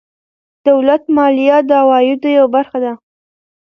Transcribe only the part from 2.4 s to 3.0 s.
برخه ده.